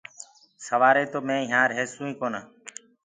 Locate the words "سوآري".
0.65-1.05